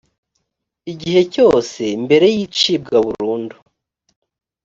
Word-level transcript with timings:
igihe 0.91 1.21
cyose 1.33 1.81
mbere 2.03 2.25
y 2.35 2.37
icibwa 2.45 2.97
burundu 3.05 3.55